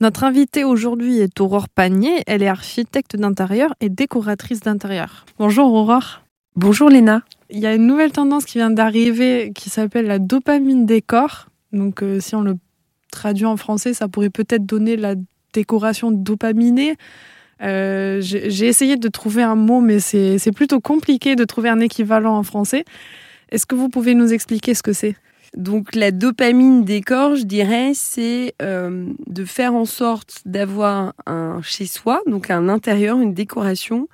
[0.00, 2.22] Notre invitée aujourd'hui est Aurore Panier.
[2.28, 5.26] Elle est architecte d'intérieur et décoratrice d'intérieur.
[5.40, 6.22] Bonjour Aurore.
[6.54, 7.22] Bonjour Léna.
[7.50, 11.48] Il y a une nouvelle tendance qui vient d'arriver qui s'appelle la dopamine décor.
[11.72, 12.54] Donc euh, si on le
[13.10, 15.16] traduit en français, ça pourrait peut-être donner la
[15.52, 16.94] décoration dopaminée.
[17.60, 22.36] Euh, j'ai essayé de trouver un mot, mais c'est plutôt compliqué de trouver un équivalent
[22.36, 22.84] en français.
[23.50, 25.16] Est-ce que vous pouvez nous expliquer ce que c'est?
[25.56, 31.86] Donc la dopamine décor, je dirais, c'est euh, de faire en sorte d'avoir un chez
[31.86, 34.08] soi, donc un intérieur, une décoration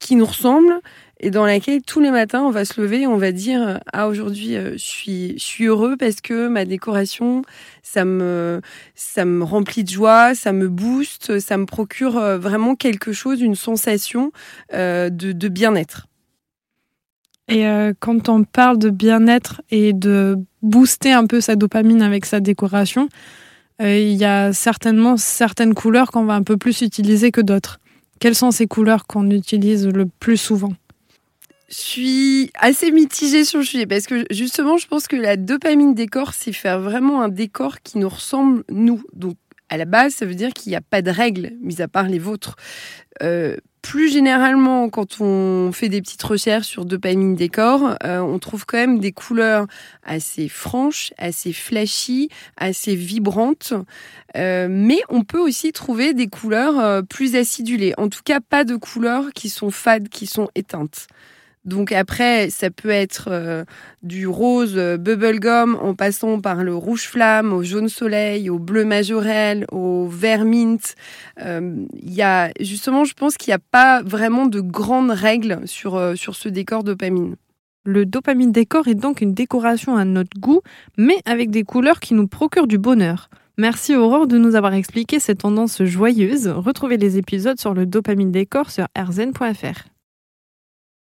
[0.00, 0.80] qui nous ressemble
[1.20, 4.08] et dans laquelle tous les matins on va se lever et on va dire ah
[4.08, 7.42] aujourd'hui euh, je suis heureux parce que ma décoration
[7.82, 8.60] ça me
[8.96, 13.40] ça me remplit de joie, ça me booste, ça me procure euh, vraiment quelque chose,
[13.40, 14.32] une sensation
[14.72, 16.08] de bien-être.
[17.48, 17.66] Et
[18.00, 23.08] quand on parle de bien-être et de booster un peu sa dopamine avec sa décoration,
[23.82, 27.80] euh, il y a certainement certaines couleurs qu'on va un peu plus utiliser que d'autres.
[28.20, 30.72] Quelles sont ces couleurs qu'on utilise le plus souvent?
[31.68, 35.94] Je suis assez mitigée sur le sujet parce que justement, je pense que la dopamine
[35.94, 39.02] décor, c'est faire vraiment un décor qui nous ressemble, nous.
[39.12, 39.36] Donc,
[39.74, 42.06] à la base, ça veut dire qu'il n'y a pas de règles, mis à part
[42.06, 42.54] les vôtres.
[43.22, 48.66] Euh, plus généralement, quand on fait des petites recherches sur dopamine décor, euh, on trouve
[48.66, 49.66] quand même des couleurs
[50.04, 53.74] assez franches, assez flashy, assez vibrantes.
[54.36, 57.94] Euh, mais on peut aussi trouver des couleurs plus acidulées.
[57.98, 61.08] En tout cas, pas de couleurs qui sont fades, qui sont éteintes.
[61.64, 63.64] Donc après, ça peut être euh,
[64.02, 68.84] du rose euh, bubblegum en passant par le rouge flamme, au jaune soleil, au bleu
[68.84, 70.94] majorel, au vert mint.
[71.40, 75.60] Euh, il y a justement, je pense qu'il n'y a pas vraiment de grandes règles
[75.64, 77.36] sur, sur ce décor dopamine.
[77.86, 80.60] Le dopamine décor est donc une décoration à notre goût,
[80.98, 83.28] mais avec des couleurs qui nous procurent du bonheur.
[83.56, 86.48] Merci Aurore de nous avoir expliqué cette tendance joyeuse.
[86.48, 89.93] Retrouvez les épisodes sur le dopamine décor sur rzn.fr.